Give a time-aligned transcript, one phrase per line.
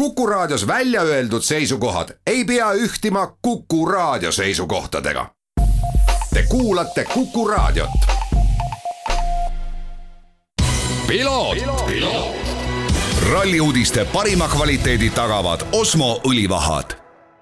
[0.00, 5.26] Kuku Raadios välja öeldud seisukohad ei pea ühtima Kuku Raadio seisukohtadega.
[6.34, 7.90] Te kuulate Kuku Raadiot.
[13.32, 17.00] ralli uudiste parima kvaliteedi tagavad Osmo õlivahad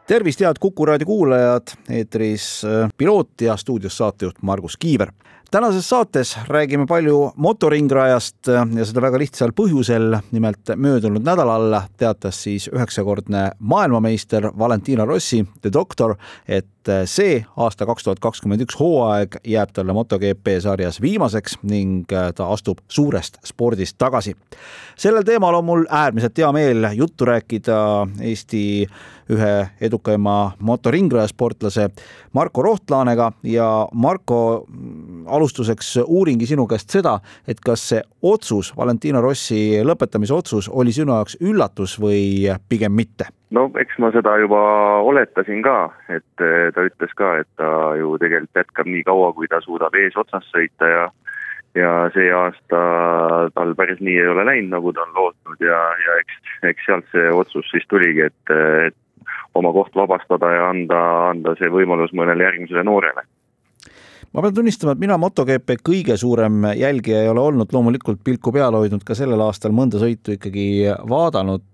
[0.08, 5.12] tervist, head Kuku raadio kuulajad, eetris äh, piloot ja stuudios saatejuht Margus Kiiver.
[5.50, 12.68] Tänases saates räägime palju motoringrajast ja seda väga lihtsal põhjusel, nimelt möödunud nädalal teatas siis
[12.68, 16.16] üheksakordne maailmameister Valentino Rossi, The Doctor,
[16.48, 22.48] et see aasta kaks tuhat kakskümmend üks hooaeg jääb talle MotoGP sarjas viimaseks ning ta
[22.52, 24.34] astub suurest spordist tagasi.
[24.96, 27.78] sellel teemal on mul äärmiselt hea meel juttu rääkida
[28.20, 28.86] Eesti
[29.30, 31.90] ühe edukaima motoringrajasportlase
[32.32, 34.66] Marko Rohtlaanega ja Marko,
[35.38, 41.14] alustuseks uuringi sinu käest seda, et kas see otsus, Valentino Rossi lõpetamise otsus oli sinu
[41.16, 43.30] jaoks üllatus või pigem mitte?
[43.54, 44.60] no eks ma seda juba
[45.08, 45.78] oletasin ka,
[46.12, 49.96] et eh, ta ütles ka, et ta ju tegelikult jätkab nii kaua, kui ta suudab
[49.96, 51.08] eesotsas sõita ja
[51.76, 52.78] ja see aasta
[53.54, 56.38] tal päris nii ei ole läinud, nagu ta on lootnud ja, ja eks,
[56.72, 58.54] eks sealt see otsus siis tuligi, et,
[58.88, 58.96] et
[59.58, 61.00] oma koht vabastada ja anda,
[61.32, 63.24] anda see võimalus mõnele järgmisele noorele
[64.34, 68.76] ma pean tunnistama, et mina MotoGP kõige suurem jälgija ei ole olnud, loomulikult pilku peal
[68.76, 70.68] hoidnud ka sellel aastal mõnda sõitu ikkagi
[71.08, 71.64] vaadanud.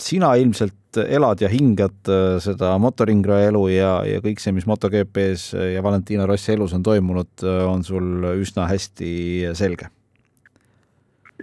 [0.00, 5.54] sina ilmselt elad ja hingad äh, seda motoringraja elu ja, ja kõik see, mis MotoGP-s
[5.74, 9.90] ja Valentino Rossi elus on toimunud, äh, on sul üsna hästi selge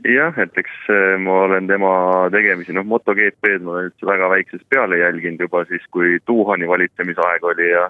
[0.07, 0.87] jah, et eks
[1.21, 1.91] ma olen tema
[2.33, 7.43] tegemisi, noh MotoGP-d ma olen üldse väga väiksest peale jälginud juba siis, kui Tuhani valitsemisaeg
[7.45, 7.89] oli ja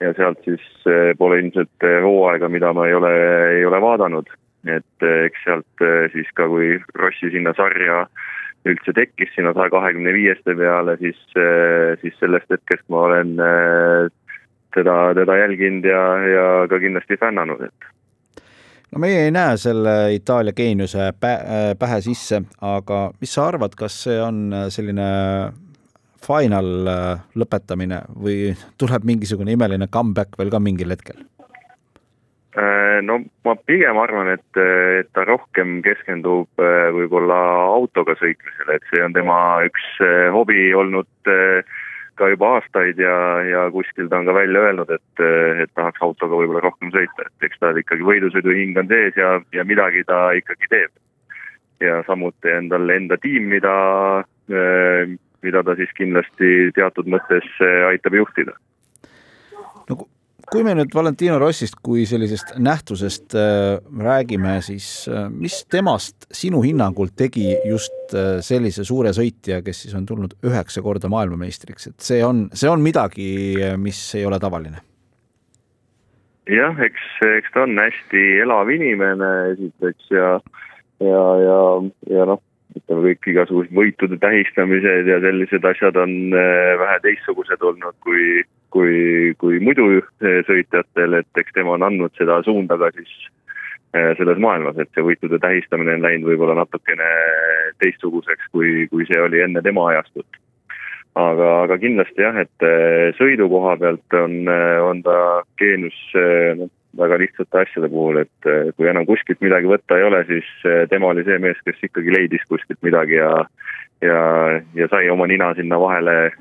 [0.00, 3.12] ja sealt siis äh, pole ilmselt äh, hooaega, mida ma ei ole,
[3.58, 4.30] ei ole vaadanud.
[4.68, 8.02] et eks sealt siis ka, kui Rossi sinna sarja
[8.68, 11.16] üldse tekkis sinna saja kahekümne viieste peale, siis,
[12.02, 13.30] siis sellest hetkest ma olen
[14.76, 17.88] teda, teda jälginud ja, ja ka kindlasti fännanud, et
[18.92, 24.20] no meie ei näe selle Itaalia geeniuse pähe sisse, aga mis sa arvad, kas see
[24.20, 25.08] on selline
[26.24, 31.20] final äh, lõpetamine või tuleb mingisugune imeline comeback veel ka mingil hetkel?
[32.58, 34.62] Äh, no ma pigem arvan, et,
[35.00, 37.38] et ta rohkem keskendub äh, võib-olla
[37.76, 39.38] autoga sõitmisele, et see on tema
[39.68, 39.92] üks
[40.34, 41.30] hobi olnud
[42.20, 43.16] ka juba aastaid ja,
[43.48, 45.22] ja kuskil ta on ka välja öelnud, et,
[45.64, 49.64] et tahaks autoga võib-olla rohkem sõita, et eks tal ikkagi võidusõiduhing on sees ja, ja
[49.64, 50.92] midagi ta ikkagi teeb.
[51.80, 53.72] ja samuti on tal enda tiim, mida,
[55.42, 57.46] mida ta siis kindlasti teatud mõttes
[57.90, 58.56] aitab juhtida
[60.50, 66.62] kui me nüüd Valentino Rossist kui sellisest nähtusest äh, räägime, siis äh, mis temast sinu
[66.64, 72.24] hinnangul tegi just sellise suure sõitja, kes siis on tulnud üheksa korda maailmameistriks, et see
[72.26, 73.28] on, see on midagi,
[73.78, 74.82] mis ei ole tavaline?
[76.50, 77.06] jah, eks,
[77.38, 80.30] eks ta on hästi elav inimene esiteks ja,
[81.04, 81.58] ja, ja,
[82.10, 82.42] ja noh,
[82.78, 89.60] ütleme kõik igasugused võitude tähistamised ja sellised asjad on vähe teistsugused olnud kui kui, kui
[89.62, 93.10] muidu eh, sõitjatel, et eks tema on andnud seda suunda ka siis
[93.94, 97.08] eh, selles maailmas, et see võitude tähistamine on läinud võib-olla natukene
[97.82, 100.40] teistsuguseks, kui, kui see oli enne tema ajastut.
[101.18, 102.66] aga, aga kindlasti jah, et
[103.18, 104.46] sõidu koha pealt on,
[104.86, 105.16] on ta
[105.58, 105.96] geenius
[106.60, 110.48] noh, väga lihtsate asjade puhul, et kui enam kuskilt midagi võtta ei ole, siis
[110.90, 113.30] tema oli see mees, kes ikkagi leidis kuskilt midagi ja
[114.02, 114.20] ja,
[114.74, 116.32] ja sai oma nina sinna vahele,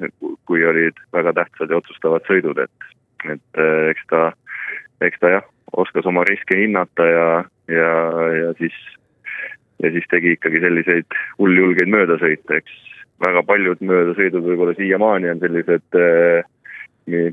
[0.47, 2.91] kui olid väga tähtsad ja otsustavad sõidud, et,
[3.27, 4.29] et äh, eks ta,
[5.05, 7.27] eks ta jah, oskas oma riske hinnata ja,
[7.71, 7.95] ja,
[8.39, 8.75] ja siis,
[9.83, 12.85] ja siis tegi ikkagi selliseid hulljulgeid möödasõite, eks
[13.19, 16.47] väga paljud möödasõidud võib-olla siiamaani on sellised äh,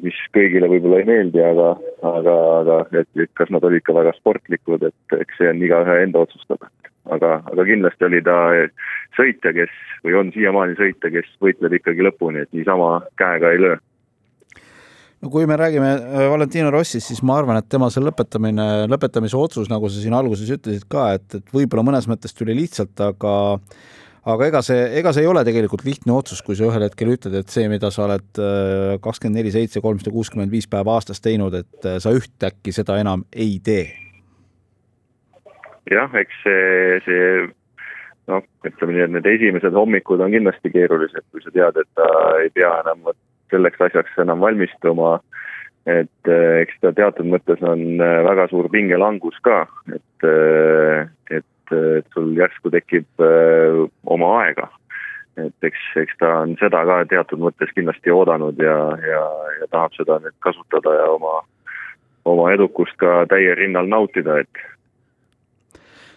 [0.02, 1.72] mis kõigile võib-olla ei meeldi, aga,
[2.10, 5.98] aga, aga et, et kas nad olid ka väga sportlikud, et eks see on igaühe
[6.04, 6.70] enda otsustada.
[7.14, 8.36] aga, aga kindlasti oli ta
[9.14, 13.76] sõitja, kes või on siiamaani sõitja, kes võitleb ikkagi lõpuni, et niisama käega ei löö
[15.22, 19.38] no kui me räägime äh, Valentino Rossist, siis ma arvan, et tema see lõpetamine, lõpetamise
[19.38, 23.34] otsus, nagu sa siin alguses ütlesid ka, et, et võib-olla mõnes mõttes tuli lihtsalt, aga
[24.26, 27.36] aga ega see, ega see ei ole tegelikult lihtne otsus, kui sa ühel hetkel ütled,
[27.38, 31.54] et see, mida sa oled äh, kakskümmend neli, seitse, kolmsada kuuskümmend viis päeva aastas teinud,
[31.54, 33.86] et äh, sa ühtäkki seda enam ei tee.
[35.92, 37.30] jah, eks see, see
[38.32, 42.10] noh, ütleme nii, et need esimesed hommikud on kindlasti keerulised, kui sa tead, et ta
[42.42, 43.06] ei pea enam
[43.54, 45.20] selleks asjaks enam valmistuma.
[45.86, 50.26] et äh, eks ta teatud mõttes on väga suur pingelangus ka, et,
[51.30, 53.06] et et, sul järsku tekib
[54.16, 54.68] oma aega.
[55.36, 59.24] et eks, eks ta on seda ka teatud mõttes kindlasti oodanud ja, ja,
[59.60, 61.42] ja tahab seda nüüd kasutada ja oma,
[62.24, 64.64] oma edukust ka täiel rinnal nautida, et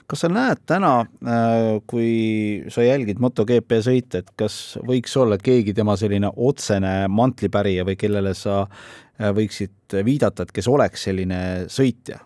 [0.10, 5.76] kas sa näed täna, äh, kui sa jälgid MotoGP sõite, et kas võiks olla keegi
[5.78, 12.24] tema selline otsene mantlipärija või kellele sa äh, võiksid viidata, et kes oleks selline sõitja?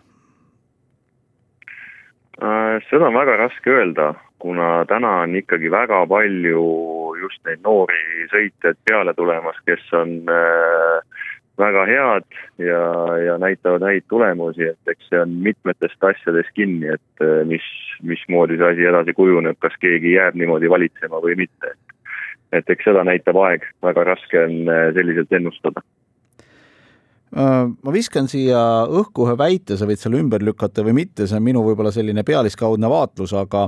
[2.40, 6.64] Äh, seda on väga raske öelda, kuna täna on ikkagi väga palju
[7.16, 11.22] just neid noori sõitjaid peale tulemas, kes on äh,
[11.56, 12.26] väga head
[12.60, 12.82] ja,
[13.24, 17.64] ja näitavad häid tulemusi, et eks see on mitmetest asjadest kinni, et äh, mis,
[18.04, 21.72] mismoodi see asi edasi kujuneb, kas keegi jääb niimoodi valitsema või mitte.
[22.52, 25.80] et eks seda näitab aeg, väga raske on äh, selliselt ennustada
[27.34, 31.42] ma viskan siia õhku ühe väite, sa võid selle ümber lükata või mitte, see on
[31.42, 33.64] minu võib-olla selline pealiskaudne vaatlus, aga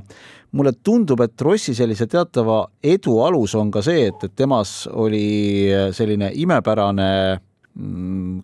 [0.55, 5.27] mulle tundub, et Rossi sellise teatava edu alus on ka see, et, et temas oli
[5.97, 7.11] selline imepärane
[7.77, 8.41] Mm,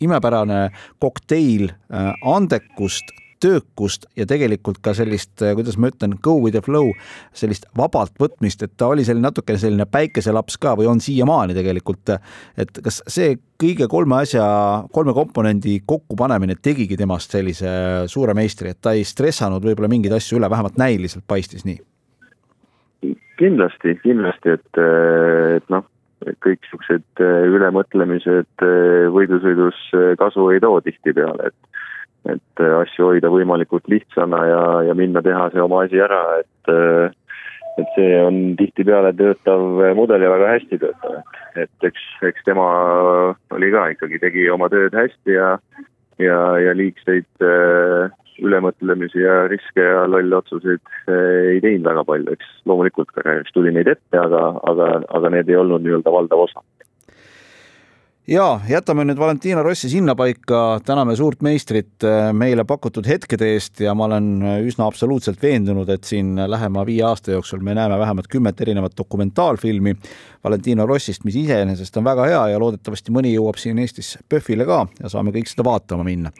[0.00, 0.70] imepärane
[1.02, 3.10] kokteil äh, andekust,
[3.42, 6.92] töökust ja tegelikult ka sellist, äh, kuidas ma ütlen, go with the flow,
[7.36, 12.14] sellist vabalt võtmist, et ta oli selline natukene selline päikeselaps ka või on siiamaani tegelikult.
[12.56, 14.44] et kas see kõige kolme asja,
[14.92, 17.68] kolme komponendi kokkupanemine tegigi temast sellise
[18.06, 21.78] suure meistri, et ta ei stressanud võib-olla mingeid asju üle, vähemalt näiliselt paistis nii?
[23.38, 24.78] kindlasti, kindlasti, et,
[25.56, 25.84] et noh
[26.42, 26.66] kõik
[27.22, 31.77] äh, ülemõtlemised äh, võidusõidus äh, kasu ei too tihtipeale, et
[32.28, 34.60] et asju hoida võimalikult lihtsana ja,
[34.90, 36.72] ja minna teha see oma asi ära, et
[37.78, 39.60] et see on tihtipeale töötav
[39.94, 42.66] mudel ja väga hästi töötav, et, et eks, eks tema
[43.54, 45.52] oli ka ikkagi, tegi oma tööd hästi ja
[46.18, 47.46] ja, ja liigseid
[48.42, 53.90] ülemõtlemisi ja riske ja lolle otsuseid ei teinud väga palju, eks loomulikult karjääris tuli neid
[53.90, 56.62] ette, aga, aga, aga need ei olnud nii-öelda valdav osa
[58.28, 63.94] ja jätame nüüd Valentina Rossi sinnapaika, täname suurt meistrit äh, meile pakutud hetkede eest ja
[63.96, 64.28] ma olen
[64.68, 69.94] üsna absoluutselt veendunud, et siin lähema viie aasta jooksul me näeme vähemalt kümmet erinevat dokumentaalfilmi
[70.44, 74.82] Valentino Rossist, mis iseenesest on väga hea ja loodetavasti mõni jõuab siin Eestis PÖFFile ka
[75.00, 76.32] ja saame kõik seda vaatama minna.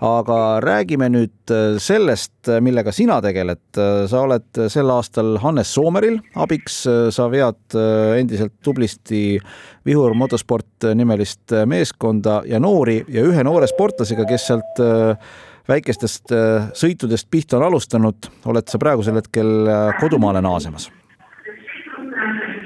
[0.00, 3.60] aga räägime nüüd äh, sellest, millega sina tegeled.
[4.08, 9.40] sa oled sel aastal Hannes Soomeril abiks, sa vead äh, endiselt tublisti
[9.86, 15.34] Vihur Motosport nimelist äh, meeskonda ja noori ja ühe noore sportlasega, kes sealt äh,
[15.68, 19.68] väikestest äh, sõitudest pihta on alustanud, oled sa praegusel hetkel
[20.00, 20.88] kodumaale naasemas?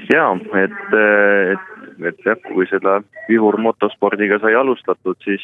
[0.09, 1.67] ja et, et,
[2.07, 5.43] et jah, kui seda Vihur motospordiga sai alustatud, siis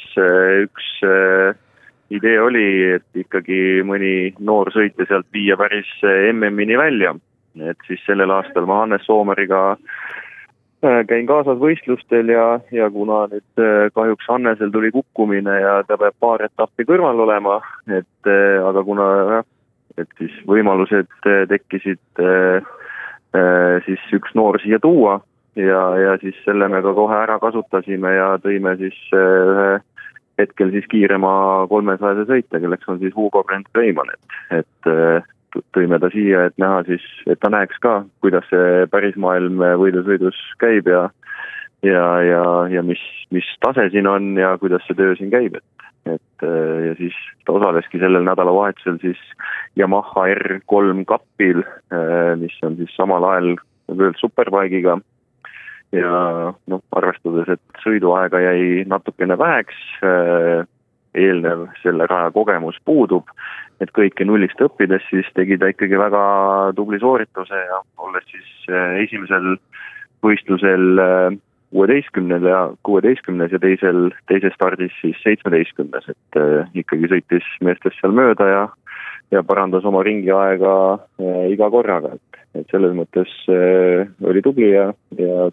[0.63, 0.87] üks
[2.15, 5.91] idee oli, et ikkagi mõni noor sõitja sealt viia päris
[6.31, 7.13] MM-ini välja.
[7.61, 9.75] et siis sellel aastal ma Hannes Soomeriga
[11.09, 16.17] käin kaasas võistlustel ja, ja kuna nüüd äh, kahjuks Hannesel tuli kukkumine ja ta peab
[16.19, 19.47] paar etappi kõrval olema, et äh, aga kuna jah,
[20.01, 21.11] et siis võimalused
[21.49, 22.23] tekkisid
[23.85, 25.17] siis üks noor siia tuua
[25.59, 29.69] ja, ja siis selle me ka kohe ära kasutasime ja tõime siis ühe
[30.39, 31.31] hetkel siis kiirema
[31.71, 34.91] kolmesajase sõitja, kelleks on siis Hugo Brent Reimann, et, et
[35.75, 40.39] tõime ta siia, et näha siis, et ta näeks ka, kuidas see päris maailm võidusõidus
[40.61, 41.07] käib ja
[41.85, 43.01] ja, ja, ja mis,
[43.35, 46.45] mis tase siin on ja kuidas see töö siin käib, et, et
[46.87, 49.21] ja siis ta osaleski sellel nädalavahetusel siis
[49.77, 51.61] Yamaha R3 kapil,
[52.41, 53.55] mis on siis samal ajal
[53.91, 54.97] World Superbike'iga.
[55.93, 56.11] Ja
[56.67, 59.77] noh, arvestades, et sõiduaega jäi natukene väheks,
[61.15, 63.29] eelnev selle raja kogemus puudub,
[63.83, 66.21] et kõike nullist õppides, siis tegi ta ikkagi väga
[66.77, 69.55] tubli soorituse ja olles siis eh, esimesel
[70.25, 71.37] võistlusel eh,
[71.75, 78.15] kuueteistkümnel ja kuueteistkümnes ja teisel, teises stardis siis seitsmeteistkümnes, et äh, ikkagi sõitis meestest seal
[78.15, 78.65] mööda ja
[79.33, 85.49] ja parandas oma ringiaega äh, iga korraga, et, et selles mõttes oli tubli ja, ja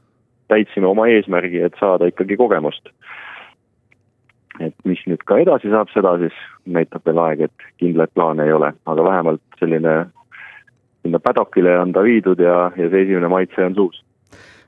[0.53, 2.93] täitsime oma eesmärgi, et saada ikkagi kogemust
[4.69, 6.37] et mis nüüd ka edasi saab, seda siis
[6.71, 9.97] näitab veel aeg, et kindlaid plaane ei ole, aga vähemalt selline
[11.03, 14.03] sinna paddock'ile on ta viidud ja, ja see esimene maitse on suus.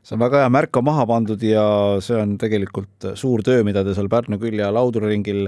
[0.02, 1.64] see on väga hea, märk on maha pandud ja
[2.04, 5.46] see on tegelikult suur töö, mida te seal Pärnu külje lauduriringil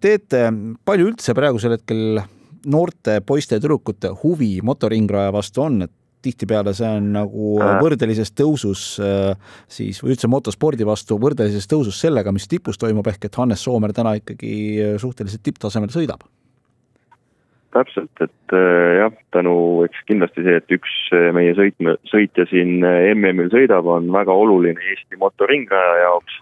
[0.00, 0.44] teete.
[0.84, 2.22] palju üldse praegusel hetkel
[2.70, 7.76] noorte poiste ja tüdrukute huvi motoringraja vastu on, et tihtipeale see on nagu äh.
[7.82, 9.32] võrdelises tõusus äh,
[9.70, 13.94] siis või üldse motospordi vastu võrdelises tõusus sellega, mis tipus toimub, ehk et Hannes Soomer
[13.96, 14.52] täna ikkagi
[15.00, 16.26] suhteliselt tipptasemel sõidab
[17.70, 18.54] täpselt, et
[18.98, 19.54] jah, tänu,
[19.86, 20.94] eks kindlasti see, et üks
[21.36, 26.40] meie sõitme, sõitja siin MM-il sõidab, on väga oluline Eesti motoringraja jaoks.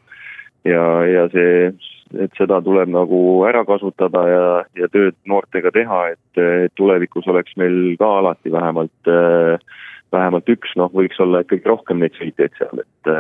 [0.69, 1.69] ja, ja see,
[2.17, 4.47] et seda tuleb nagu ära kasutada ja,
[4.79, 9.13] ja tööd noortega teha, et tulevikus oleks meil ka alati vähemalt,
[10.15, 13.13] vähemalt üks, noh, võiks olla ikkagi rohkem neid sõitjaid seal, et,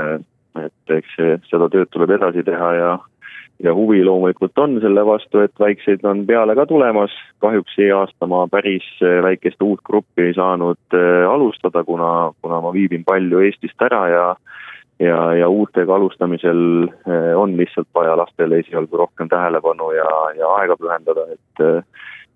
[0.64, 2.96] et eks seda tööd tuleb edasi teha ja
[3.58, 8.28] ja huvi loomulikult on selle vastu, et väikseid on peale ka tulemas, kahjuks see aasta
[8.30, 10.98] ma päris väikest uut gruppi ei saanud
[11.30, 14.26] alustada, kuna, kuna ma viibin palju Eestist ära ja
[14.98, 20.76] ja, ja uutega alustamisel eh, on lihtsalt vaja lastele esialgu rohkem tähelepanu ja, ja aega
[20.76, 21.84] pühendada, et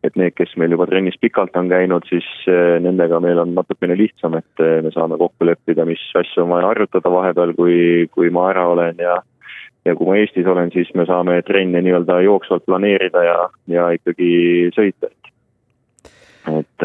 [0.03, 3.95] et need, kes meil juba trennis pikalt on käinud, siis eh, nendega meil on natukene
[3.99, 7.77] lihtsam, et eh, me saame kokku leppida, mis asju on vaja harjutada vahepeal, kui,
[8.11, 9.21] kui ma ära olen ja
[9.87, 13.39] ja kui ma Eestis olen, siis me saame trenne nii-öelda jooksvalt planeerida ja,
[13.71, 14.31] ja ikkagi
[14.77, 15.22] sõita, et
[16.51, 16.85] et,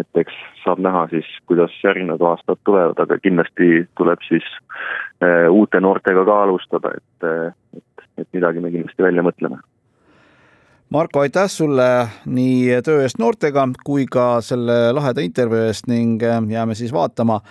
[0.00, 4.46] et eks saab näha siis, kuidas järgnevad aastad tulevad, aga kindlasti tuleb siis
[5.22, 7.28] äh, uute noortega ka alustada, et,
[7.76, 9.60] et, et midagi me kindlasti välja mõtleme.
[10.90, 11.88] Marko, aitäh sulle
[12.24, 17.42] nii töö eest noortega kui ka selle laheda intervjuu eest ning jääme siis vaatama,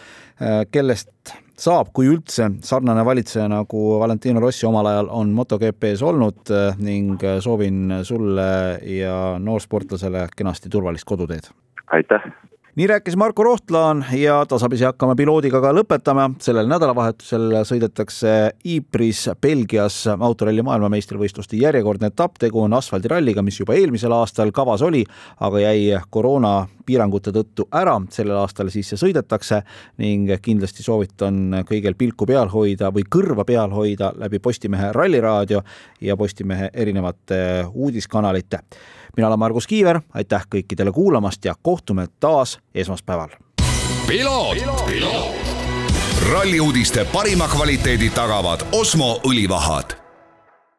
[0.74, 7.24] kellest saab, kui üldse, sarnane valitseja nagu Valentino Rossi omal ajal on MotoGP-s olnud ning
[7.44, 8.50] soovin sulle
[8.98, 11.50] ja noorsportlasele kenasti turvalist koduteed.
[11.92, 12.30] aitäh!
[12.78, 16.28] Nii rääkis Marko Rohtlaan ja tasapisi hakkame piloodiga ka lõpetama.
[16.40, 18.34] sellel nädalavahetusel sõidetakse
[18.70, 25.02] Ypres'is Belgias autoralli maailmameistrivõistluste järjekordne etapp, tegu on asfaldiralliga, mis juba eelmisel aastal kavas oli,
[25.40, 29.64] aga jäi koroona piirangute tõttu ära, sellel aastal siis see sõidetakse
[29.98, 35.64] ning kindlasti soovitan kõigil pilku peal hoida või kõrva peal hoida läbi Postimehe Ralliraadio
[36.02, 37.42] ja Postimehe erinevate
[37.74, 38.62] uudiskanalite
[39.18, 43.30] mina olen Margus Kiiver, aitäh kõikidele kuulamast ja kohtume taas esmaspäeval.
[46.32, 50.07] ralli uudiste parima kvaliteedi tagavad Osmo õlivahad